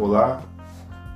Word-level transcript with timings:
Olá, 0.00 0.42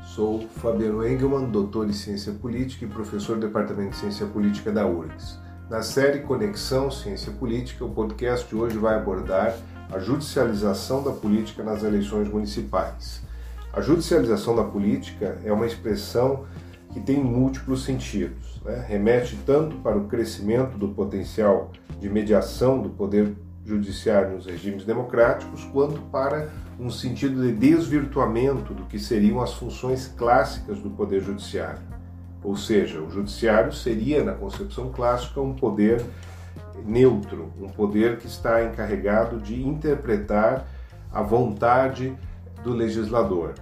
sou 0.05 0.47
Fabiano 0.57 1.09
Engelmann, 1.09 1.51
doutor 1.51 1.89
em 1.89 1.95
Ciência 1.95 2.35
Política 2.35 2.85
e 2.85 2.89
professor 2.89 3.37
do 3.37 3.47
Departamento 3.47 3.93
de 3.93 3.97
Ciência 3.97 4.27
Política 4.27 4.71
da 4.71 4.87
URGS. 4.87 5.39
Na 5.71 5.81
série 5.81 6.19
Conexão 6.19 6.91
Ciência 6.91 7.33
Política, 7.33 7.83
o 7.83 7.89
podcast 7.89 8.47
de 8.47 8.55
hoje 8.55 8.77
vai 8.77 8.95
abordar 8.97 9.57
a 9.91 9.99
judicialização 9.99 11.03
da 11.03 11.13
política 11.13 11.63
nas 11.63 11.83
eleições 11.83 12.29
municipais. 12.29 13.23
A 13.73 13.81
judicialização 13.81 14.55
da 14.55 14.65
política 14.65 15.39
é 15.43 15.51
uma 15.51 15.65
expressão 15.65 16.45
que 16.93 17.01
tem 17.01 17.19
múltiplos 17.25 17.85
sentidos. 17.85 18.61
Né? 18.63 18.85
Remete 18.87 19.39
tanto 19.47 19.77
para 19.77 19.97
o 19.97 20.09
crescimento 20.09 20.77
do 20.77 20.89
potencial 20.89 21.73
de 21.99 22.11
mediação 22.11 22.83
do 22.83 22.91
poder 22.91 23.35
judiciário 23.65 24.37
nos 24.37 24.47
regimes 24.47 24.85
democráticos, 24.85 25.65
quanto 25.73 26.01
para 26.03 26.51
um 26.79 26.91
sentido 26.91 27.43
de 27.43 27.53
desvirtuamento 27.53 28.75
do 28.75 28.85
que 28.85 28.99
seriam 28.99 29.41
as 29.41 29.55
funções 29.55 30.07
clássicas 30.07 30.79
do 30.79 30.91
poder 30.91 31.23
judiciário. 31.23 31.81
Ou 32.43 32.57
seja, 32.57 33.01
o 33.01 33.11
judiciário 33.11 33.73
seria, 33.73 34.23
na 34.23 34.33
concepção 34.33 34.93
clássica, 34.93 35.41
um 35.41 35.55
poder 35.55 36.05
neutro, 36.85 37.53
um 37.59 37.69
poder 37.69 38.19
que 38.19 38.27
está 38.27 38.63
encarregado 38.65 39.41
de 39.41 39.67
interpretar 39.67 40.67
a 41.11 41.23
vontade 41.23 42.15
do 42.63 42.73
legislador. 42.73 43.55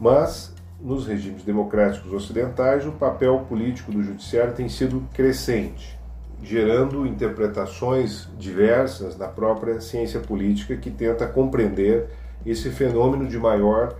Mas, 0.00 0.52
nos 0.80 1.06
regimes 1.06 1.44
democráticos 1.44 2.12
ocidentais, 2.12 2.84
o 2.84 2.92
papel 2.92 3.44
político 3.48 3.92
do 3.92 4.02
judiciário 4.02 4.54
tem 4.54 4.68
sido 4.68 5.06
crescente 5.12 5.97
gerando 6.42 7.06
interpretações 7.06 8.28
diversas 8.38 9.16
na 9.16 9.28
própria 9.28 9.80
ciência 9.80 10.20
política 10.20 10.76
que 10.76 10.90
tenta 10.90 11.26
compreender 11.26 12.08
esse 12.46 12.70
fenômeno 12.70 13.26
de 13.26 13.38
maior 13.38 13.96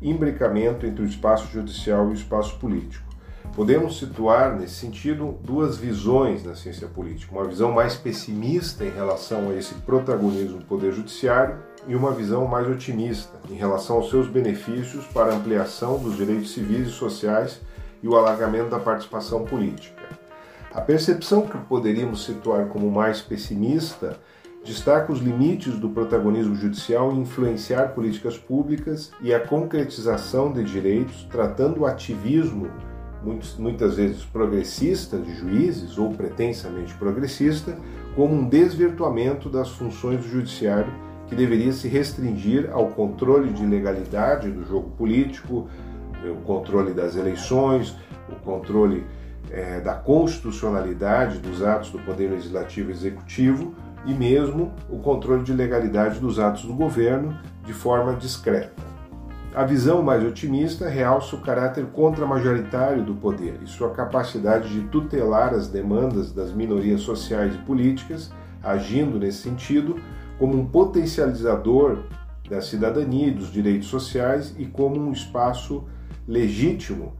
imbricamento 0.00 0.86
entre 0.86 1.02
o 1.02 1.06
espaço 1.06 1.50
judicial 1.52 2.08
e 2.08 2.10
o 2.10 2.14
espaço 2.14 2.58
político. 2.58 3.12
Podemos 3.54 3.98
situar, 3.98 4.56
nesse 4.56 4.74
sentido, 4.74 5.38
duas 5.44 5.76
visões 5.76 6.42
na 6.42 6.54
ciência 6.54 6.88
política: 6.88 7.34
uma 7.34 7.44
visão 7.44 7.70
mais 7.70 7.94
pessimista 7.94 8.82
em 8.82 8.90
relação 8.90 9.50
a 9.50 9.54
esse 9.54 9.74
protagonismo 9.74 10.58
do 10.58 10.64
Poder 10.64 10.92
Judiciário 10.92 11.56
e 11.86 11.94
uma 11.94 12.12
visão 12.12 12.46
mais 12.46 12.66
otimista 12.66 13.38
em 13.50 13.54
relação 13.54 13.96
aos 13.96 14.08
seus 14.08 14.26
benefícios 14.26 15.04
para 15.06 15.34
ampliação 15.34 15.98
dos 15.98 16.16
direitos 16.16 16.52
civis 16.52 16.88
e 16.88 16.92
sociais 16.92 17.60
e 18.02 18.08
o 18.08 18.16
alargamento 18.16 18.70
da 18.70 18.78
participação 18.78 19.44
política. 19.44 20.21
A 20.74 20.80
percepção 20.80 21.42
que 21.42 21.58
poderíamos 21.58 22.24
situar 22.24 22.68
como 22.68 22.90
mais 22.90 23.20
pessimista 23.20 24.18
destaca 24.64 25.12
os 25.12 25.20
limites 25.20 25.78
do 25.78 25.90
protagonismo 25.90 26.54
judicial 26.54 27.12
em 27.12 27.20
influenciar 27.20 27.88
políticas 27.88 28.38
públicas 28.38 29.12
e 29.20 29.34
a 29.34 29.40
concretização 29.40 30.50
de 30.50 30.64
direitos, 30.64 31.26
tratando 31.30 31.80
o 31.80 31.86
ativismo, 31.86 32.70
muitas 33.58 33.96
vezes 33.96 34.24
progressista, 34.24 35.18
de 35.18 35.34
juízes 35.34 35.98
ou 35.98 36.14
pretensamente 36.14 36.94
progressista, 36.94 37.76
como 38.16 38.34
um 38.34 38.48
desvirtuamento 38.48 39.50
das 39.50 39.68
funções 39.68 40.20
do 40.20 40.28
judiciário 40.28 40.92
que 41.26 41.34
deveria 41.34 41.72
se 41.72 41.86
restringir 41.86 42.70
ao 42.72 42.88
controle 42.88 43.52
de 43.52 43.66
legalidade 43.66 44.50
do 44.50 44.64
jogo 44.64 44.88
político, 44.92 45.68
o 46.24 46.36
controle 46.46 46.94
das 46.94 47.14
eleições, 47.14 47.94
o 48.30 48.36
controle 48.36 49.04
é, 49.50 49.80
da 49.80 49.94
constitucionalidade 49.94 51.38
dos 51.38 51.62
atos 51.62 51.90
do 51.90 51.98
Poder 51.98 52.30
Legislativo 52.30 52.90
e 52.90 52.92
Executivo 52.92 53.74
e 54.04 54.12
mesmo 54.12 54.72
o 54.90 54.98
controle 54.98 55.42
de 55.42 55.52
legalidade 55.52 56.18
dos 56.18 56.38
atos 56.38 56.64
do 56.64 56.74
governo 56.74 57.36
de 57.64 57.72
forma 57.72 58.14
discreta. 58.14 58.92
A 59.54 59.64
visão 59.64 60.02
mais 60.02 60.24
otimista 60.24 60.88
realça 60.88 61.36
o 61.36 61.40
caráter 61.40 61.84
contramajoritário 61.86 63.04
do 63.04 63.14
poder 63.14 63.60
e 63.62 63.66
sua 63.66 63.90
capacidade 63.90 64.68
de 64.70 64.88
tutelar 64.88 65.52
as 65.52 65.68
demandas 65.68 66.32
das 66.32 66.50
minorias 66.52 67.02
sociais 67.02 67.54
e 67.54 67.58
políticas, 67.58 68.32
agindo 68.62 69.18
nesse 69.18 69.42
sentido 69.42 69.96
como 70.38 70.58
um 70.58 70.64
potencializador 70.64 71.98
da 72.48 72.62
cidadania 72.62 73.28
e 73.28 73.30
dos 73.30 73.52
direitos 73.52 73.88
sociais 73.88 74.54
e 74.58 74.64
como 74.64 74.98
um 74.98 75.12
espaço 75.12 75.84
legítimo 76.26 77.12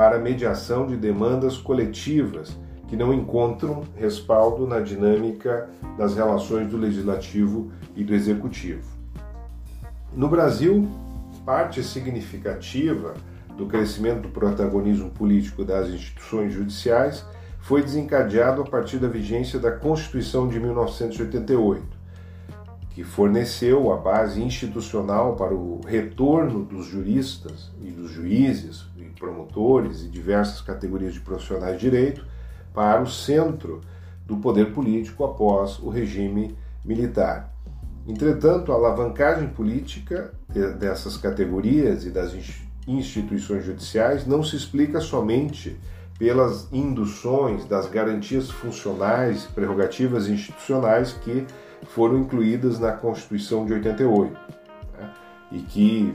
para 0.00 0.18
mediação 0.18 0.86
de 0.86 0.96
demandas 0.96 1.58
coletivas 1.58 2.58
que 2.88 2.96
não 2.96 3.12
encontram 3.12 3.84
respaldo 3.94 4.66
na 4.66 4.80
dinâmica 4.80 5.68
das 5.98 6.14
relações 6.14 6.70
do 6.70 6.78
legislativo 6.78 7.70
e 7.94 8.02
do 8.02 8.14
executivo. 8.14 8.82
No 10.16 10.26
Brasil, 10.26 10.88
parte 11.44 11.82
significativa 11.82 13.12
do 13.58 13.66
crescimento 13.66 14.22
do 14.22 14.28
protagonismo 14.30 15.10
político 15.10 15.66
das 15.66 15.90
instituições 15.90 16.54
judiciais 16.54 17.22
foi 17.58 17.82
desencadeado 17.82 18.62
a 18.62 18.64
partir 18.64 18.96
da 18.96 19.06
vigência 19.06 19.58
da 19.58 19.70
Constituição 19.70 20.48
de 20.48 20.58
1988 20.58 22.00
que 22.90 23.04
forneceu 23.04 23.92
a 23.92 23.96
base 23.96 24.42
institucional 24.42 25.36
para 25.36 25.54
o 25.54 25.80
retorno 25.86 26.64
dos 26.64 26.86
juristas 26.86 27.70
e 27.80 27.90
dos 27.90 28.10
juízes 28.10 28.84
promotores 29.20 30.02
e 30.02 30.08
diversas 30.08 30.62
categorias 30.62 31.12
de 31.12 31.20
profissionais 31.20 31.78
de 31.78 31.90
direito 31.90 32.26
para 32.74 33.02
o 33.02 33.06
centro 33.06 33.82
do 34.26 34.38
poder 34.38 34.72
político 34.72 35.22
após 35.24 35.78
o 35.78 35.90
regime 35.90 36.56
militar. 36.84 37.52
Entretanto, 38.08 38.72
a 38.72 38.74
alavancagem 38.74 39.48
política 39.48 40.32
dessas 40.78 41.16
categorias 41.16 42.04
e 42.06 42.10
das 42.10 42.34
instituições 42.88 43.64
judiciais 43.64 44.26
não 44.26 44.42
se 44.42 44.56
explica 44.56 45.00
somente 45.00 45.78
pelas 46.18 46.68
induções 46.72 47.64
das 47.66 47.88
garantias 47.88 48.50
funcionais, 48.50 49.44
prerrogativas 49.44 50.28
institucionais 50.28 51.12
que 51.12 51.46
foram 51.88 52.18
incluídas 52.18 52.78
na 52.78 52.92
Constituição 52.92 53.64
de 53.64 53.74
88 53.74 54.32
né, 54.32 54.59
e 55.50 55.60
que 55.60 56.14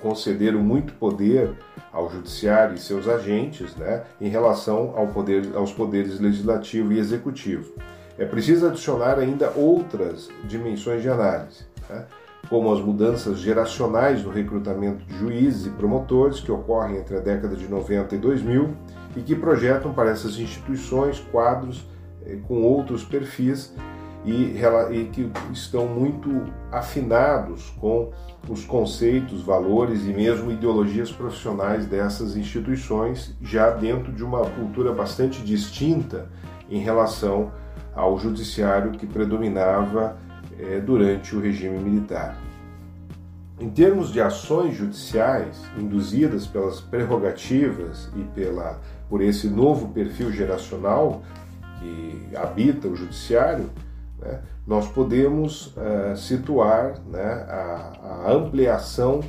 concederam 0.00 0.60
muito 0.60 0.92
poder 0.94 1.52
ao 1.92 2.10
judiciário 2.10 2.74
e 2.74 2.78
seus 2.78 3.08
agentes 3.08 3.74
né, 3.76 4.04
em 4.20 4.28
relação 4.28 4.94
ao 4.96 5.08
poder, 5.08 5.50
aos 5.54 5.72
poderes 5.72 6.20
legislativo 6.20 6.92
e 6.92 6.98
executivo. 6.98 7.72
É 8.16 8.24
preciso 8.24 8.66
adicionar 8.66 9.18
ainda 9.18 9.52
outras 9.56 10.28
dimensões 10.44 11.02
de 11.02 11.08
análise, 11.08 11.64
né, 11.88 12.04
como 12.48 12.72
as 12.72 12.80
mudanças 12.80 13.38
geracionais 13.38 14.22
no 14.22 14.30
recrutamento 14.30 15.04
de 15.04 15.18
juízes 15.18 15.66
e 15.66 15.70
promotores 15.70 16.40
que 16.40 16.50
ocorrem 16.50 16.96
entre 16.96 17.16
a 17.16 17.20
década 17.20 17.54
de 17.54 17.68
90 17.68 18.14
e 18.14 18.18
2000 18.18 18.74
e 19.16 19.20
que 19.20 19.34
projetam 19.34 19.92
para 19.92 20.10
essas 20.10 20.38
instituições 20.38 21.20
quadros 21.32 21.86
eh, 22.24 22.38
com 22.46 22.62
outros 22.62 23.04
perfis 23.04 23.74
e, 24.24 24.60
e 24.90 25.04
que 25.12 25.30
estão 25.52 25.86
muito 25.86 26.44
afinados 26.70 27.70
com 27.80 28.10
os 28.48 28.64
conceitos, 28.64 29.42
valores 29.42 30.04
e 30.06 30.12
mesmo 30.12 30.50
ideologias 30.50 31.10
profissionais 31.10 31.86
dessas 31.86 32.36
instituições, 32.36 33.34
já 33.42 33.70
dentro 33.70 34.12
de 34.12 34.24
uma 34.24 34.44
cultura 34.50 34.92
bastante 34.92 35.42
distinta 35.42 36.28
em 36.70 36.78
relação 36.78 37.52
ao 37.94 38.18
judiciário 38.18 38.92
que 38.92 39.06
predominava 39.06 40.16
é, 40.58 40.80
durante 40.80 41.34
o 41.34 41.40
regime 41.40 41.78
militar. 41.78 42.36
Em 43.60 43.68
termos 43.68 44.12
de 44.12 44.20
ações 44.20 44.76
judiciais 44.76 45.60
induzidas 45.76 46.46
pelas 46.46 46.80
prerrogativas 46.80 48.08
e 48.16 48.22
pela, 48.34 48.80
por 49.08 49.20
esse 49.20 49.48
novo 49.48 49.88
perfil 49.88 50.30
geracional 50.30 51.22
que 51.80 52.36
habita 52.36 52.86
o 52.86 52.94
judiciário, 52.94 53.68
né, 54.20 54.40
nós 54.66 54.88
podemos 54.88 55.68
uh, 55.68 56.16
situar 56.16 56.94
né, 57.10 57.46
a, 57.48 58.26
a, 58.26 58.32
ampliação 58.32 59.20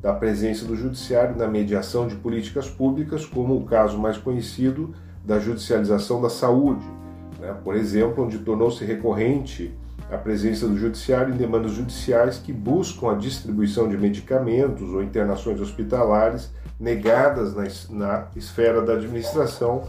da 0.00 0.12
presença 0.12 0.64
do 0.64 0.74
judiciário 0.74 1.36
na 1.36 1.46
mediação 1.46 2.08
de 2.08 2.16
políticas 2.16 2.68
públicas, 2.68 3.24
como 3.26 3.56
o 3.56 3.64
caso 3.64 3.98
mais 3.98 4.16
conhecido 4.16 4.94
da 5.24 5.38
judicialização 5.38 6.20
da 6.20 6.30
saúde, 6.30 6.84
né, 7.38 7.54
por 7.62 7.76
exemplo, 7.76 8.24
onde 8.24 8.38
tornou-se 8.38 8.84
recorrente 8.84 9.72
a 10.10 10.16
presença 10.16 10.66
do 10.66 10.76
judiciário 10.76 11.32
em 11.32 11.36
demandas 11.36 11.72
judiciais 11.72 12.38
que 12.38 12.52
buscam 12.52 13.12
a 13.12 13.14
distribuição 13.14 13.88
de 13.88 13.96
medicamentos 13.96 14.92
ou 14.92 15.02
internações 15.02 15.60
hospitalares 15.60 16.50
negadas 16.80 17.54
na, 17.54 17.64
na 17.90 18.26
esfera 18.34 18.82
da 18.82 18.94
administração, 18.94 19.84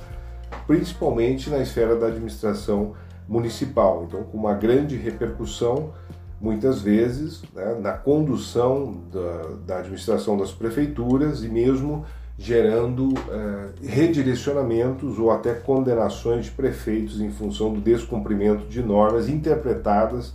principalmente 0.67 1.49
na 1.49 1.59
esfera 1.59 1.95
da 1.95 2.07
administração 2.07 2.93
municipal. 3.31 4.03
Então, 4.05 4.23
com 4.23 4.37
uma 4.37 4.53
grande 4.53 4.97
repercussão, 4.97 5.93
muitas 6.39 6.81
vezes, 6.81 7.41
né, 7.55 7.77
na 7.79 7.93
condução 7.93 8.97
da, 9.09 9.55
da, 9.65 9.79
administração 9.79 10.37
das 10.37 10.51
prefeituras 10.51 11.41
e 11.41 11.47
mesmo 11.47 12.03
gerando 12.37 13.13
eh, 13.29 13.67
redirecionamentos 13.83 15.19
ou 15.19 15.29
até 15.29 15.53
condenações 15.53 16.45
de 16.45 16.51
prefeitos 16.51 17.21
em 17.21 17.29
função 17.29 17.71
do 17.71 17.79
descumprimento 17.79 18.65
de 18.65 18.81
normas 18.81 19.29
interpretadas 19.29 20.33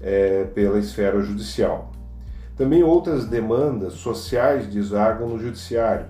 eh, 0.00 0.46
pela 0.54 0.78
esfera 0.78 1.20
judicial. 1.20 1.90
Também 2.56 2.84
outras 2.84 3.26
demandas 3.26 3.94
sociais 3.94 4.68
desagam 4.68 5.28
no 5.28 5.38
judiciário, 5.38 6.06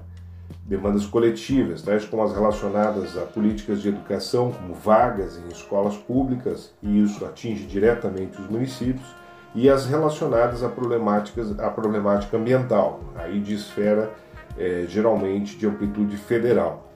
demandas 0.68 1.06
coletivas, 1.06 1.80
tais 1.80 2.04
como 2.04 2.22
as 2.22 2.34
relacionadas 2.34 3.16
a 3.16 3.22
políticas 3.22 3.80
de 3.80 3.88
educação, 3.88 4.52
como 4.52 4.74
vagas 4.74 5.38
em 5.38 5.48
escolas 5.50 5.96
públicas, 5.96 6.74
e 6.82 7.02
isso 7.02 7.24
atinge 7.24 7.64
diretamente 7.64 8.38
os 8.38 8.50
municípios, 8.50 9.16
e 9.54 9.70
as 9.70 9.86
relacionadas 9.86 10.62
a 10.62 10.68
problemáticas 10.68 11.58
a 11.58 11.70
problemática 11.70 12.36
ambiental, 12.36 13.00
aí 13.16 13.40
de 13.40 13.54
esfera 13.54 14.10
é, 14.58 14.84
geralmente 14.86 15.56
de 15.56 15.66
amplitude 15.66 16.18
federal. 16.18 16.92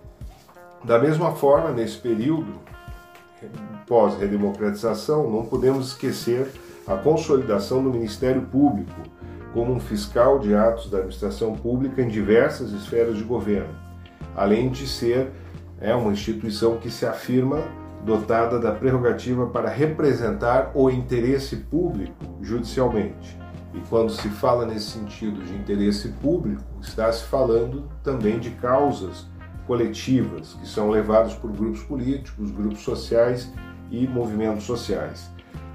Da 0.84 0.98
mesma 0.98 1.32
forma, 1.34 1.70
nesse 1.70 1.96
período 1.96 2.60
pós-redemocratização, 3.86 5.30
não 5.30 5.46
podemos 5.46 5.88
esquecer 5.88 6.46
a 6.86 6.94
consolidação 6.96 7.82
do 7.82 7.90
Ministério 7.90 8.42
Público 8.42 8.92
como 9.52 9.72
um 9.72 9.80
fiscal 9.80 10.38
de 10.38 10.54
atos 10.54 10.90
da 10.90 10.98
administração 10.98 11.54
pública 11.54 12.02
em 12.02 12.08
diversas 12.08 12.72
esferas 12.72 13.16
de 13.16 13.24
governo, 13.24 13.74
além 14.34 14.70
de 14.70 14.86
ser 14.86 15.30
é, 15.80 15.94
uma 15.94 16.12
instituição 16.12 16.78
que 16.78 16.90
se 16.90 17.04
afirma 17.04 17.62
dotada 18.04 18.58
da 18.58 18.72
prerrogativa 18.72 19.46
para 19.46 19.68
representar 19.68 20.72
o 20.74 20.90
interesse 20.90 21.56
público 21.56 22.24
judicialmente. 22.40 23.38
E 23.74 23.80
quando 23.88 24.10
se 24.10 24.28
fala 24.28 24.66
nesse 24.66 24.90
sentido 24.90 25.42
de 25.42 25.54
interesse 25.54 26.08
público, 26.20 26.62
está 26.80 27.10
se 27.10 27.24
falando 27.24 27.88
também 28.02 28.38
de 28.38 28.50
causas 28.50 29.26
coletivas 29.66 30.54
que 30.54 30.68
são 30.68 30.90
levadas 30.90 31.34
por 31.34 31.50
grupos 31.50 31.82
políticos, 31.82 32.50
grupos 32.50 32.80
sociais 32.80 33.50
e 33.90 34.06
movimentos 34.06 34.64
sociais. 34.64 35.30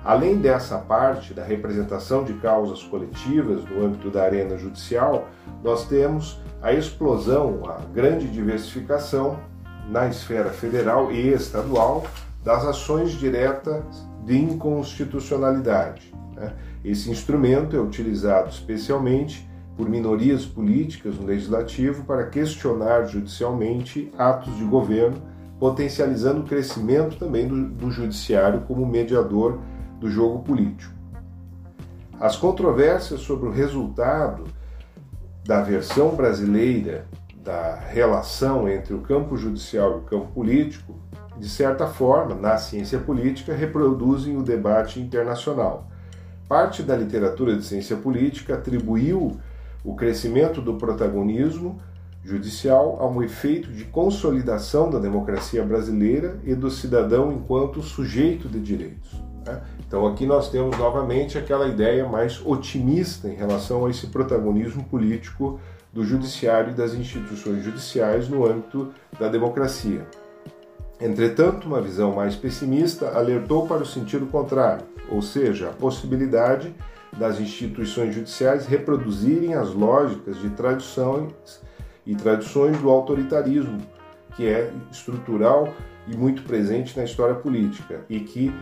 Além 0.07 0.37
dessa 0.37 0.77
parte 0.77 1.33
da 1.33 1.43
representação 1.43 2.23
de 2.23 2.31
causas 2.35 2.81
coletivas 2.81 3.65
no 3.65 3.85
âmbito 3.85 4.09
da 4.09 4.23
arena 4.23 4.57
judicial, 4.57 5.27
nós 5.61 5.85
temos 5.85 6.39
a 6.61 6.71
explosão, 6.71 7.61
a 7.65 7.81
grande 7.93 8.25
diversificação 8.29 9.37
na 9.89 10.07
esfera 10.07 10.49
federal 10.49 11.11
e 11.11 11.27
estadual 11.27 12.07
das 12.41 12.63
ações 12.63 13.11
diretas 13.11 13.83
de 14.23 14.37
inconstitucionalidade. 14.37 16.15
Né? 16.37 16.53
Esse 16.85 17.11
instrumento 17.11 17.75
é 17.75 17.79
utilizado 17.81 18.47
especialmente 18.47 19.45
por 19.75 19.89
minorias 19.89 20.45
políticas 20.45 21.17
no 21.17 21.25
legislativo 21.25 22.05
para 22.05 22.27
questionar 22.27 23.07
judicialmente 23.07 24.09
atos 24.17 24.55
de 24.55 24.63
governo, 24.63 25.21
potencializando 25.59 26.43
o 26.43 26.45
crescimento 26.45 27.17
também 27.17 27.45
do, 27.45 27.67
do 27.67 27.91
judiciário 27.91 28.61
como 28.61 28.85
mediador 28.85 29.59
do 29.99 30.09
jogo 30.09 30.39
político. 30.39 30.93
As 32.19 32.35
controvérsias 32.35 33.21
sobre 33.21 33.47
o 33.47 33.51
resultado 33.51 34.45
da 35.45 35.61
versão 35.61 36.15
brasileira 36.15 37.07
da 37.43 37.75
relação 37.75 38.67
entre 38.67 38.93
o 38.93 39.01
campo 39.01 39.37
judicial 39.37 39.93
e 39.93 39.95
o 39.99 40.01
campo 40.01 40.27
político, 40.33 40.95
de 41.37 41.47
certa 41.47 41.87
forma, 41.87 42.35
na 42.35 42.57
ciência 42.57 42.99
política, 42.99 43.53
reproduzem 43.53 44.35
o 44.35 44.43
debate 44.43 44.99
internacional. 44.99 45.87
Parte 46.49 46.83
da 46.83 46.95
literatura 46.95 47.55
de 47.55 47.63
ciência 47.63 47.95
política 47.95 48.55
atribuiu 48.55 49.37
o 49.83 49.95
crescimento 49.95 50.61
do 50.61 50.73
protagonismo 50.73 51.77
judicial 52.23 52.97
a 52.99 53.07
um 53.07 53.23
efeito 53.23 53.71
de 53.71 53.85
consolidação 53.85 54.89
da 54.89 54.99
democracia 54.99 55.63
brasileira 55.63 56.39
e 56.43 56.53
do 56.53 56.69
cidadão 56.69 57.31
enquanto 57.31 57.81
sujeito 57.81 58.49
de 58.49 58.59
direitos. 58.59 59.26
Né? 59.47 59.61
Então 59.87 60.05
aqui 60.05 60.25
nós 60.25 60.49
temos 60.49 60.77
novamente 60.77 61.37
aquela 61.37 61.67
ideia 61.67 62.07
mais 62.07 62.41
otimista 62.45 63.27
em 63.27 63.35
relação 63.35 63.85
a 63.85 63.89
esse 63.89 64.07
protagonismo 64.07 64.83
político 64.83 65.59
do 65.91 66.03
judiciário 66.03 66.71
e 66.71 66.75
das 66.75 66.93
instituições 66.93 67.63
judiciais 67.63 68.27
no 68.27 68.45
âmbito 68.45 68.93
da 69.17 69.29
democracia. 69.29 70.05
Entretanto, 70.99 71.67
uma 71.67 71.81
visão 71.81 72.13
mais 72.13 72.35
pessimista 72.35 73.17
alertou 73.17 73.67
para 73.67 73.83
o 73.83 73.85
sentido 73.85 74.25
contrário, 74.25 74.83
ou 75.09 75.21
seja, 75.21 75.69
a 75.69 75.73
possibilidade 75.73 76.75
das 77.15 77.39
instituições 77.39 78.13
judiciais 78.13 78.65
reproduzirem 78.65 79.53
as 79.53 79.73
lógicas 79.73 80.37
de 80.39 80.49
tradições 80.49 81.61
e 82.05 82.15
tradições 82.15 82.77
do 82.77 82.89
autoritarismo, 82.89 83.79
que 84.35 84.47
é 84.47 84.71
estrutural 84.91 85.73
e 86.07 86.15
muito 86.15 86.43
presente 86.43 86.97
na 86.97 87.03
história 87.03 87.35
política 87.35 88.01
e 88.09 88.19
que 88.19 88.53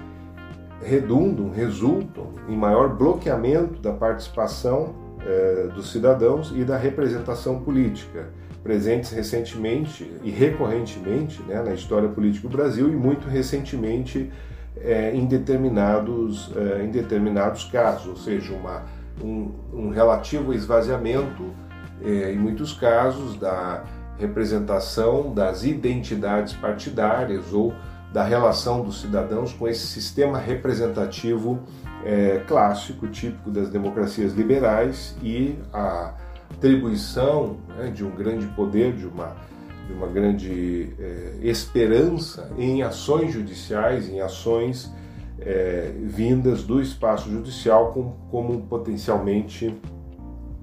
redundam, 0.82 1.50
resultam 1.50 2.30
em 2.48 2.56
maior 2.56 2.96
bloqueamento 2.96 3.82
da 3.82 3.94
participação 3.94 4.94
eh, 5.22 5.70
dos 5.74 5.92
cidadãos 5.92 6.52
e 6.56 6.64
da 6.64 6.78
representação 6.78 7.60
política, 7.60 8.30
presentes 8.64 9.12
recentemente 9.12 10.12
e 10.24 10.30
recorrentemente 10.30 11.42
né, 11.44 11.62
na 11.64 11.74
história 11.74 12.10
política 12.10 12.48
do 12.48 12.56
Brasil 12.56 12.90
e 12.90 12.96
muito 12.96 13.28
recentemente 13.28 14.32
eh, 14.78 15.12
em, 15.16 15.26
determinados, 15.26 16.52
eh, 16.56 16.84
em 16.84 16.92
determinados 16.92 17.66
casos, 17.66 18.08
ou 18.08 18.16
seja, 18.16 18.54
uma, 18.54 18.84
um, 19.24 19.52
um 19.74 19.90
relativo 19.90 20.54
esvaziamento, 20.54 21.44
em 22.04 22.38
muitos 22.38 22.74
casos, 22.74 23.38
da 23.38 23.84
representação 24.20 25.34
das 25.34 25.64
identidades 25.64 26.54
partidárias 26.54 27.52
ou 27.54 27.74
da 28.16 28.24
relação 28.24 28.82
dos 28.82 29.02
cidadãos 29.02 29.52
com 29.52 29.68
esse 29.68 29.86
sistema 29.88 30.38
representativo 30.38 31.60
é, 32.06 32.42
clássico, 32.48 33.10
típico 33.10 33.52
das 33.52 33.70
democracias 33.70 34.32
liberais 34.32 35.18
e 35.22 35.60
a 35.74 36.14
atribuição 36.50 37.58
né, 37.78 37.92
de 37.94 38.06
um 38.06 38.12
grande 38.12 38.48
poder, 38.48 38.94
de 38.94 39.06
uma, 39.06 39.36
de 39.86 39.92
uma 39.92 40.08
grande 40.08 40.94
é, 40.98 41.40
esperança 41.42 42.50
em 42.58 42.84
ações 42.84 43.34
judiciais, 43.34 44.08
em 44.08 44.22
ações 44.22 44.90
é, 45.38 45.92
vindas 46.02 46.64
do 46.64 46.82
espaço 46.82 47.30
judicial 47.30 47.92
como, 47.92 48.16
como 48.32 48.62
potencialmente 48.62 49.78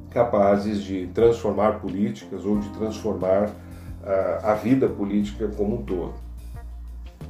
capazes 0.08 0.82
de 0.82 1.06
transformar 1.08 1.80
políticas 1.80 2.46
ou 2.46 2.58
de 2.58 2.70
transformar 2.70 3.50
a 4.42 4.54
vida 4.54 4.88
política 4.88 5.46
como 5.46 5.76
um 5.76 5.82
todo 5.84 6.21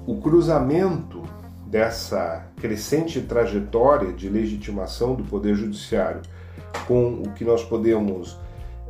o 0.07 0.21
cruzamento 0.21 1.23
dessa 1.67 2.47
crescente 2.57 3.21
trajetória 3.21 4.13
de 4.13 4.29
legitimação 4.29 5.15
do 5.15 5.25
Poder 5.25 5.55
Judiciário 5.55 6.21
com 6.87 7.23
o 7.23 7.33
que 7.33 7.45
nós 7.45 7.65
podemos 7.65 8.39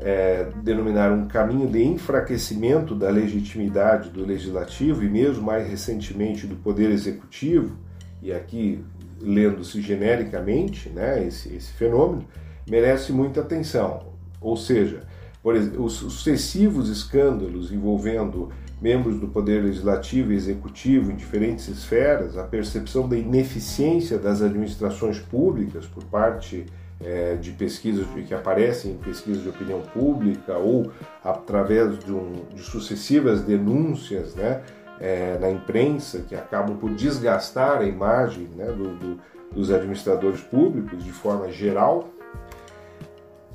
é, 0.01 0.49
denominar 0.63 1.13
um 1.13 1.29
caminho 1.29 1.69
de 1.69 1.83
enfraquecimento 1.85 2.95
da 2.95 3.09
legitimidade 3.09 4.11
do 4.11 4.27
Legislativo 4.27 5.05
e 5.05 5.09
mesmo 5.09 5.45
mais 5.45 5.69
recentemente 5.69 6.47
do 6.47 6.57
Poder 6.57 6.91
Executivo, 6.91 7.77
e 8.21 8.33
aqui 8.33 8.85
lendo-se 9.21 9.81
genericamente 9.81 10.89
né, 10.89 11.25
esse, 11.25 11.55
esse 11.55 11.73
fenômeno, 11.73 12.25
merece 12.69 13.13
muita 13.13 13.41
atenção. 13.41 14.13
Ou 14.41 14.57
seja, 14.57 15.03
por 15.43 15.57
exemplo, 15.57 15.85
os 15.85 15.95
sucessivos 15.95 16.89
escândalos 16.89 17.73
envolvendo 17.73 18.51
membros 18.81 19.19
do 19.19 19.29
Poder 19.29 19.63
Legislativo 19.63 20.33
e 20.33 20.37
Executivo 20.37 21.11
em 21.11 21.17
diferentes 21.17 21.69
esferas, 21.69 22.37
a 22.37 22.45
percepção 22.45 23.09
da 23.09 23.17
ineficiência 23.17 24.19
das 24.19 24.43
administrações 24.43 25.19
públicas 25.19 25.87
por 25.87 26.05
parte 26.05 26.67
é, 27.05 27.37
de 27.37 27.51
pesquisas 27.53 28.07
que 28.27 28.35
aparecem 28.35 28.93
em 28.93 28.97
pesquisas 28.97 29.43
de 29.43 29.49
opinião 29.49 29.81
pública 29.81 30.57
ou 30.57 30.91
através 31.25 31.99
de, 31.99 32.13
um, 32.13 32.33
de 32.55 32.63
sucessivas 32.63 33.43
denúncias 33.43 34.35
né, 34.35 34.63
é, 35.01 35.37
na 35.41 35.51
imprensa 35.51 36.25
que 36.29 36.35
acabam 36.35 36.77
por 36.77 36.95
desgastar 36.95 37.79
a 37.79 37.85
imagem 37.85 38.49
né, 38.57 38.67
do, 38.67 38.97
do, 38.97 39.21
dos 39.53 39.71
administradores 39.71 40.41
públicos 40.41 41.03
de 41.03 41.13
forma 41.13 41.51
geral. 41.51 42.09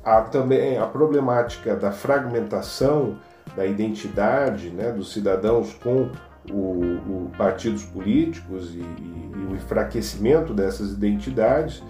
Há 0.08 0.22
também 0.22 0.78
a 0.78 0.86
problemática 0.86 1.76
da 1.76 1.92
fragmentação 1.92 3.18
da 3.54 3.66
identidade 3.66 4.70
né, 4.70 4.90
dos 4.90 5.12
cidadãos 5.12 5.74
com 5.74 6.10
o, 6.50 6.54
o 6.54 7.30
partidos 7.36 7.84
políticos 7.84 8.74
e, 8.74 8.78
e, 8.78 9.32
e, 9.36 9.52
o 9.52 9.54
enfraquecimento 9.54 10.54
dessas 10.54 10.92
identidades 10.92 11.82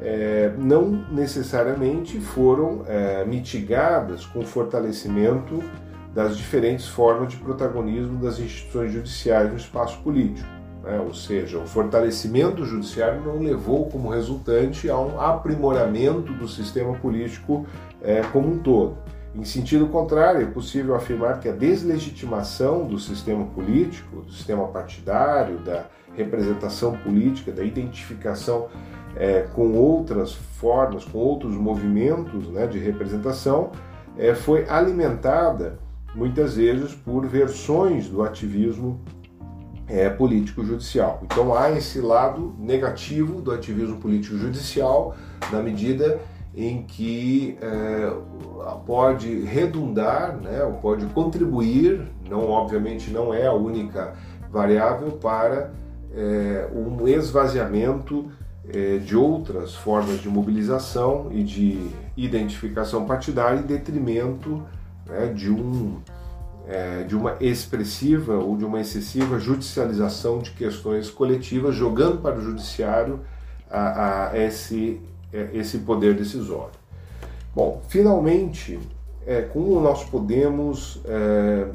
é, 0.00 0.50
não 0.56 1.04
necessariamente 1.12 2.18
foram 2.18 2.84
é, 2.86 3.22
mitigadas 3.26 4.24
com 4.24 4.38
o 4.38 4.46
fortalecimento 4.46 5.62
das 6.14 6.38
diferentes 6.38 6.88
formas 6.88 7.32
de 7.32 7.36
protagonismo 7.36 8.18
das 8.18 8.38
instituições 8.38 8.92
judiciais 8.92 9.50
no 9.50 9.58
espaço 9.58 9.98
político. 9.98 10.57
Né? 10.88 10.98
Ou 10.98 11.12
seja, 11.12 11.58
o 11.58 11.66
fortalecimento 11.66 12.56
do 12.56 12.64
judiciário 12.64 13.20
não 13.20 13.38
levou 13.38 13.86
como 13.90 14.08
resultante 14.08 14.88
a 14.88 14.98
um 14.98 15.20
aprimoramento 15.20 16.32
do 16.32 16.48
sistema 16.48 16.94
político 16.94 17.66
é, 18.00 18.22
como 18.32 18.48
um 18.48 18.58
todo. 18.58 18.96
Em 19.34 19.44
sentido 19.44 19.86
contrário, 19.88 20.40
é 20.40 20.46
possível 20.46 20.94
afirmar 20.94 21.40
que 21.40 21.48
a 21.48 21.52
deslegitimação 21.52 22.86
do 22.86 22.98
sistema 22.98 23.44
político, 23.44 24.22
do 24.22 24.32
sistema 24.32 24.66
partidário, 24.68 25.58
da 25.58 25.84
representação 26.16 26.96
política, 26.96 27.52
da 27.52 27.62
identificação 27.62 28.68
é, 29.14 29.42
com 29.54 29.74
outras 29.74 30.32
formas, 30.32 31.04
com 31.04 31.18
outros 31.18 31.54
movimentos 31.54 32.48
né, 32.48 32.66
de 32.66 32.78
representação, 32.78 33.72
é, 34.16 34.34
foi 34.34 34.66
alimentada 34.66 35.78
muitas 36.14 36.56
vezes 36.56 36.94
por 36.94 37.26
versões 37.26 38.08
do 38.08 38.22
ativismo 38.22 38.98
é, 39.88 40.08
político-judicial. 40.10 41.20
Então 41.24 41.54
há 41.54 41.70
esse 41.70 42.00
lado 42.00 42.54
negativo 42.58 43.40
do 43.40 43.50
ativismo 43.50 43.96
político-judicial 43.98 45.16
na 45.50 45.62
medida 45.62 46.20
em 46.54 46.82
que 46.82 47.56
é, 47.62 48.12
pode 48.84 49.42
redundar, 49.42 50.36
né, 50.36 50.64
ou 50.64 50.74
pode 50.74 51.06
contribuir, 51.06 52.02
não 52.28 52.50
obviamente 52.50 53.10
não 53.10 53.32
é 53.32 53.46
a 53.46 53.52
única 53.52 54.14
variável 54.50 55.12
para 55.12 55.70
é, 56.14 56.68
um 56.74 57.06
esvaziamento 57.06 58.30
é, 58.68 58.98
de 58.98 59.16
outras 59.16 59.74
formas 59.74 60.20
de 60.20 60.28
mobilização 60.28 61.28
e 61.30 61.42
de 61.42 61.90
identificação 62.16 63.06
partidária 63.06 63.60
em 63.60 63.62
detrimento 63.62 64.62
né, 65.06 65.26
de, 65.26 65.50
um, 65.50 65.98
é, 66.68 67.02
de 67.02 67.16
uma 67.16 67.36
expressiva 67.40 68.34
ou 68.34 68.56
de 68.56 68.64
uma 68.64 68.80
excessiva 68.80 69.38
judicialização 69.38 70.38
de 70.38 70.50
questões 70.50 71.10
coletivas, 71.10 71.74
jogando 71.74 72.18
para 72.20 72.36
o 72.36 72.42
judiciário 72.42 73.20
a, 73.70 74.28
a 74.28 74.38
esse, 74.38 75.00
é, 75.32 75.48
esse 75.54 75.78
poder 75.78 76.14
decisório. 76.14 76.78
Bom, 77.56 77.80
finalmente, 77.88 78.78
é, 79.26 79.40
como 79.40 79.80
nós 79.80 80.04
podemos 80.04 81.00
é, 81.06 81.68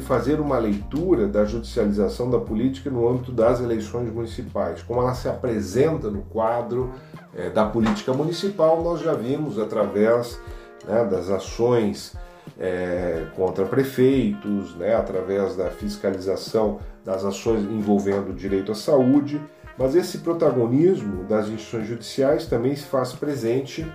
fazer 0.00 0.40
uma 0.40 0.58
leitura 0.58 1.26
da 1.26 1.44
judicialização 1.44 2.30
da 2.30 2.38
política 2.38 2.90
no 2.90 3.08
âmbito 3.08 3.30
das 3.30 3.60
eleições 3.60 4.12
municipais. 4.12 4.82
Como 4.82 5.00
ela 5.00 5.14
se 5.14 5.28
apresenta 5.28 6.10
no 6.10 6.22
quadro 6.22 6.92
é, 7.34 7.50
da 7.50 7.66
política 7.66 8.12
municipal, 8.12 8.82
nós 8.82 9.00
já 9.00 9.12
vimos 9.14 9.58
através 9.58 10.40
né, 10.86 11.04
das 11.04 11.30
ações 11.30 12.14
é, 12.58 13.26
contra 13.36 13.64
prefeitos, 13.64 14.74
né, 14.76 14.94
através 14.94 15.54
da 15.56 15.70
fiscalização 15.70 16.80
das 17.04 17.24
ações 17.24 17.62
envolvendo 17.62 18.30
o 18.30 18.34
direito 18.34 18.72
à 18.72 18.74
saúde, 18.74 19.40
mas 19.78 19.94
esse 19.94 20.18
protagonismo 20.18 21.24
das 21.24 21.48
instituições 21.48 21.86
judiciais 21.86 22.46
também 22.46 22.74
se 22.74 22.84
faz 22.84 23.12
presente 23.12 23.86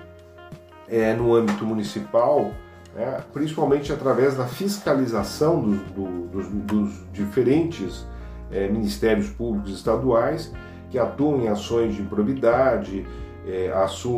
é, 0.88 1.14
no 1.14 1.36
âmbito 1.36 1.66
municipal 1.66 2.52
né, 2.96 3.22
principalmente 3.34 3.92
através 3.92 4.38
da 4.38 4.46
fiscalização 4.46 5.62
dos, 5.62 5.82
do, 5.92 6.28
dos, 6.28 6.48
dos 6.48 7.12
diferentes 7.12 8.06
é, 8.52 8.68
ministérios 8.68 9.30
públicos 9.30 9.74
estaduais 9.74 10.54
que 10.90 11.00
atuam 11.00 11.42
em 11.42 11.48
ações 11.48 11.96
de 11.96 12.02
improbidade, 12.04 13.06
é, 13.48 13.74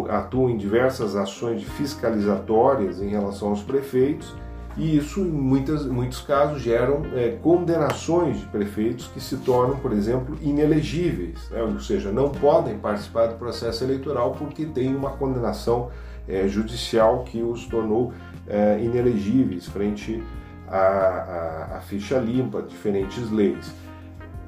atuam 0.09 0.49
em 0.49 0.57
diversas 0.57 1.15
ações 1.15 1.63
fiscalizatórias 1.63 3.01
em 3.01 3.09
relação 3.09 3.49
aos 3.49 3.63
prefeitos, 3.63 4.35
e 4.77 4.97
isso, 4.97 5.21
em 5.21 5.31
muitas, 5.31 5.85
muitos 5.85 6.19
casos, 6.19 6.61
geram 6.61 7.03
é, 7.13 7.37
condenações 7.41 8.39
de 8.41 8.45
prefeitos 8.47 9.07
que 9.07 9.21
se 9.21 9.37
tornam, 9.37 9.77
por 9.77 9.93
exemplo, 9.93 10.37
inelegíveis, 10.41 11.49
né? 11.49 11.63
ou 11.63 11.79
seja, 11.79 12.11
não 12.11 12.29
podem 12.29 12.77
participar 12.77 13.27
do 13.27 13.35
processo 13.35 13.85
eleitoral 13.85 14.35
porque 14.37 14.65
tem 14.65 14.93
uma 14.93 15.11
condenação 15.11 15.89
é, 16.27 16.45
judicial 16.47 17.23
que 17.23 17.41
os 17.41 17.65
tornou 17.67 18.11
é, 18.47 18.79
inelegíveis 18.81 19.65
frente 19.65 20.21
à, 20.67 21.79
ficha 21.87 22.17
limpa, 22.17 22.61
diferentes 22.61 23.31
leis. 23.31 23.71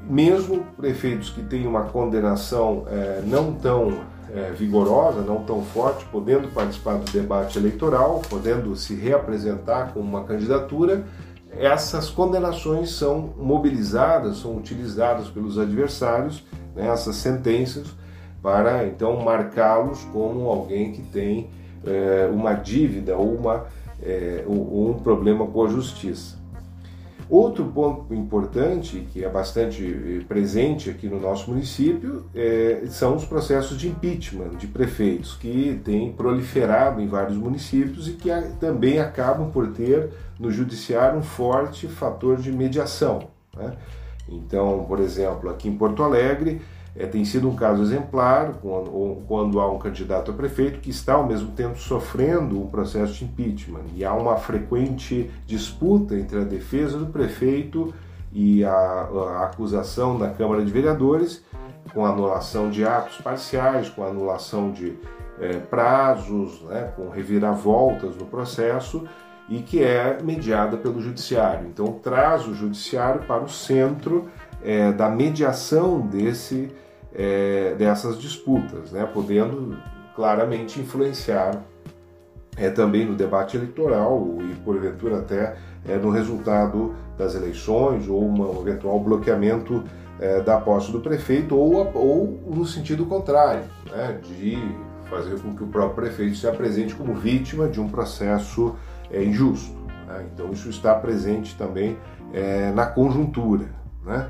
Mesmo 0.10 0.66
prefeitos 0.76 1.30
que 1.30 1.42
têm 1.44 1.66
uma 1.66 1.84
condenação 1.84 2.86
é, 2.90 3.22
não 3.26 3.54
tão 3.54 3.94
é, 4.34 4.52
vigorosa, 4.52 5.22
não 5.22 5.44
tão 5.44 5.62
forte, 5.64 6.06
podendo 6.06 6.48
participar 6.50 6.98
do 6.98 7.12
debate 7.12 7.58
eleitoral, 7.58 8.22
podendo 8.30 8.76
se 8.76 8.96
reapresentar 8.96 9.94
com 9.94 10.00
uma 10.00 10.24
candidatura, 10.24 11.06
essas 11.52 12.10
condenações 12.10 12.92
são 12.92 13.34
mobilizadas, 13.38 14.38
são 14.38 14.58
utilizadas 14.58 15.28
pelos 15.30 15.58
adversários, 15.58 16.44
né, 16.76 16.88
essas 16.88 17.16
sentenças, 17.16 17.88
para 18.42 18.86
então 18.86 19.20
marcá-los 19.24 20.04
como 20.14 20.48
alguém 20.50 20.92
que 20.92 21.02
tem 21.02 21.50
é, 21.86 22.30
uma 22.32 22.54
dívida 22.54 23.16
ou 23.16 23.34
uma 23.34 23.66
é, 24.02 24.46
um 24.48 24.94
problema 24.94 25.48
com 25.48 25.66
a 25.66 25.68
justiça. 25.68 26.38
Outro 27.30 27.66
ponto 27.66 28.14
importante, 28.14 29.06
que 29.12 29.24
é 29.24 29.28
bastante 29.28 29.84
eh, 29.84 30.24
presente 30.26 30.90
aqui 30.90 31.10
no 31.10 31.20
nosso 31.20 31.52
município, 31.52 32.26
é, 32.34 32.84
são 32.88 33.18
os 33.18 33.26
processos 33.26 33.78
de 33.78 33.90
impeachment 33.90 34.56
de 34.58 34.66
prefeitos, 34.66 35.36
que 35.36 35.82
têm 35.84 36.14
proliferado 36.14 37.02
em 37.02 37.08
vários 37.08 37.36
municípios 37.36 38.08
e 38.08 38.14
que 38.14 38.30
também 38.62 39.00
acabam 39.00 39.52
por 39.52 39.68
ter 39.74 40.10
no 40.40 40.50
judiciário 40.50 41.20
um 41.20 41.22
forte 41.22 41.86
fator 41.88 42.38
de 42.38 42.50
mediação. 42.50 43.28
Né? 43.54 43.74
Então, 44.30 44.86
por 44.88 45.00
exemplo, 45.00 45.50
aqui 45.50 45.68
em 45.68 45.76
Porto 45.76 46.04
Alegre, 46.04 46.62
é, 46.98 47.06
tem 47.06 47.24
sido 47.24 47.48
um 47.48 47.56
caso 47.56 47.84
exemplar 47.84 48.54
quando, 48.62 49.22
quando, 49.28 49.60
há 49.60 49.72
um 49.72 49.78
candidato 49.78 50.32
a 50.32 50.34
prefeito 50.34 50.80
que 50.80 50.90
está 50.90 51.14
ao 51.14 51.28
mesmo 51.28 51.52
tempo 51.52 51.78
sofrendo 51.78 52.60
um 52.60 52.68
processo 52.68 53.14
de 53.14 53.26
impeachment 53.26 53.86
e 53.96 54.04
há 54.04 54.14
uma 54.14 54.38
frequente 54.38 55.30
disputa 55.46 56.16
entre 56.16 56.40
a 56.40 56.44
defesa 56.44 56.98
do 56.98 57.06
prefeito 57.06 57.94
e 58.34 58.64
a, 58.66 58.72
a 58.72 59.44
acusação 59.46 60.18
da 60.18 60.30
Câmara 60.30 60.66
de 60.66 60.72
Vereadores 60.72 61.44
com 61.94 62.06
anulação 62.06 62.70
de 62.70 62.84
atos 62.84 63.18
parciais, 63.18 63.90
com 63.90 64.04
anulação 64.04 64.72
de 64.72 64.98
é, 65.40 65.54
prazos, 65.60 66.62
né, 66.64 66.92
com 66.96 67.10
reviravoltas 67.10 68.16
no 68.16 68.26
processo 68.26 69.08
e 69.48 69.60
que 69.60 69.82
é 69.82 70.18
mediada 70.22 70.78
pelo 70.78 71.00
judiciário. 71.00 71.68
Então 71.68 71.94
traz 71.94 72.48
o 72.48 72.54
judiciário 72.54 73.22
para 73.22 73.44
o 73.44 73.50
centro 73.50 74.30
é, 74.64 74.92
da 74.92 75.10
mediação 75.10 76.02
desse 76.02 76.72
é, 77.14 77.76
dessas 77.76 78.20
disputas, 78.20 78.92
né, 78.92 79.08
podendo 79.12 79.78
claramente 80.16 80.80
influenciar 80.80 81.64
é, 82.56 82.70
também 82.70 83.06
no 83.06 83.16
debate 83.16 83.56
eleitoral 83.56 84.38
e, 84.40 84.56
porventura, 84.64 85.20
até 85.20 85.56
é, 85.88 85.96
no 85.98 86.10
resultado 86.10 86.96
das 87.18 87.36
eleições 87.36 88.08
ou 88.08 88.24
um 88.24 88.62
eventual 88.62 89.00
bloqueamento 89.00 89.84
é, 90.20 90.42
da 90.42 90.60
posse 90.60 90.92
do 90.92 91.00
prefeito 91.00 91.56
ou, 91.56 91.92
ou 91.96 92.40
no 92.48 92.66
sentido 92.66 93.06
contrário, 93.06 93.64
né, 93.90 94.20
de 94.24 94.58
fazer 95.10 95.40
com 95.40 95.56
que 95.56 95.64
o 95.64 95.68
próprio 95.68 96.08
prefeito 96.08 96.36
se 96.36 96.48
apresente 96.48 96.96
como 96.96 97.14
vítima 97.14 97.68
de 97.68 97.80
um 97.80 97.88
processo 97.88 98.76
é, 99.12 99.24
injusto. 99.24 99.78
Né? 100.08 100.26
Então, 100.34 100.52
isso 100.52 100.70
está 100.70 100.94
presente 100.96 101.56
também 101.58 101.98
é, 102.34 102.72
na 102.72 102.86
conjuntura. 102.86 103.66
Né? 104.06 104.28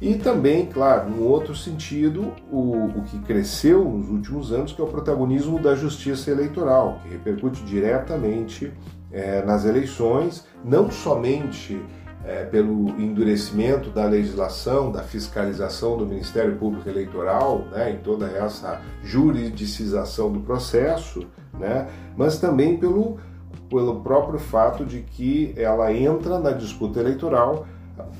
E 0.00 0.14
também, 0.14 0.66
claro, 0.66 1.10
num 1.10 1.26
outro 1.26 1.56
sentido, 1.56 2.32
o, 2.52 2.86
o 2.98 3.02
que 3.02 3.18
cresceu 3.20 3.84
nos 3.84 4.08
últimos 4.08 4.52
anos, 4.52 4.72
que 4.72 4.80
é 4.80 4.84
o 4.84 4.88
protagonismo 4.88 5.60
da 5.60 5.74
justiça 5.74 6.30
eleitoral, 6.30 7.00
que 7.02 7.08
repercute 7.08 7.64
diretamente 7.64 8.72
é, 9.10 9.42
nas 9.42 9.64
eleições, 9.64 10.46
não 10.64 10.88
somente 10.88 11.82
é, 12.24 12.44
pelo 12.44 12.90
endurecimento 13.00 13.90
da 13.90 14.04
legislação, 14.04 14.92
da 14.92 15.02
fiscalização 15.02 15.96
do 15.96 16.06
Ministério 16.06 16.56
Público 16.56 16.88
Eleitoral, 16.88 17.64
né, 17.72 17.90
em 17.92 17.96
toda 17.96 18.26
essa 18.26 18.80
juridicização 19.02 20.30
do 20.30 20.40
processo, 20.40 21.26
né, 21.58 21.88
mas 22.16 22.38
também 22.38 22.76
pelo, 22.76 23.18
pelo 23.68 24.00
próprio 24.00 24.38
fato 24.38 24.84
de 24.84 25.00
que 25.00 25.54
ela 25.56 25.92
entra 25.92 26.38
na 26.38 26.52
disputa 26.52 27.00
eleitoral 27.00 27.66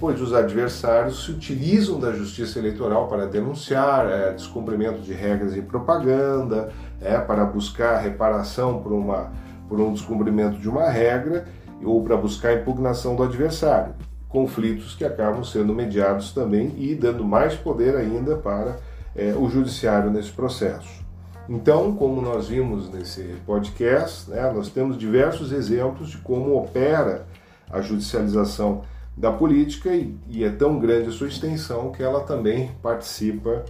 pois 0.00 0.20
os 0.20 0.32
adversários 0.32 1.24
se 1.24 1.30
utilizam 1.30 1.98
da 1.98 2.12
justiça 2.12 2.58
eleitoral 2.58 3.08
para 3.08 3.26
denunciar 3.26 4.08
é, 4.08 4.32
descumprimento 4.32 5.00
de 5.00 5.12
regras 5.12 5.54
de 5.54 5.62
propaganda, 5.62 6.70
é, 7.00 7.18
para 7.18 7.44
buscar 7.44 7.98
reparação 7.98 8.80
por, 8.82 8.92
uma, 8.92 9.32
por 9.68 9.80
um 9.80 9.92
descumprimento 9.92 10.58
de 10.58 10.68
uma 10.68 10.88
regra 10.88 11.46
ou 11.82 12.02
para 12.02 12.16
buscar 12.16 12.54
impugnação 12.54 13.14
do 13.14 13.22
adversário. 13.22 13.94
Conflitos 14.28 14.94
que 14.94 15.04
acabam 15.04 15.42
sendo 15.42 15.74
mediados 15.74 16.32
também 16.32 16.74
e 16.76 16.94
dando 16.94 17.24
mais 17.24 17.54
poder 17.54 17.96
ainda 17.96 18.36
para 18.36 18.76
é, 19.16 19.34
o 19.34 19.48
judiciário 19.48 20.10
nesse 20.10 20.30
processo. 20.30 21.06
Então, 21.48 21.94
como 21.94 22.20
nós 22.20 22.48
vimos 22.48 22.90
nesse 22.90 23.22
podcast, 23.46 24.30
né, 24.30 24.52
nós 24.54 24.68
temos 24.68 24.98
diversos 24.98 25.50
exemplos 25.50 26.10
de 26.10 26.18
como 26.18 26.54
opera 26.58 27.26
a 27.70 27.80
judicialização 27.80 28.82
da 29.18 29.32
política 29.32 29.90
e, 29.90 30.16
e, 30.28 30.44
é 30.44 30.50
tão 30.50 30.78
grande 30.78 31.08
a 31.08 31.12
sua 31.12 31.26
extensão 31.26 31.90
que 31.90 32.02
ela 32.02 32.20
também 32.20 32.70
participa 32.80 33.64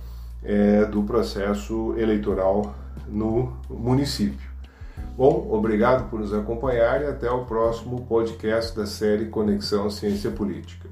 é, 0.45 0.85
do 0.85 1.03
processo 1.03 1.95
eleitoral 1.97 2.75
no 3.09 3.57
município. 3.71 4.47
Bom, 5.17 5.49
obrigado 5.51 6.09
por 6.11 6.21
nos 6.21 6.35
acompanhar 6.35 7.03
e 7.03 7.07
até 7.07 7.31
o 7.31 7.47
próximo 7.47 8.05
podcast 8.07 8.77
da 8.77 8.87
série 8.87 9.27
Conexão 9.27 9.91
Ciência 9.91 10.31
Política. 10.31 10.89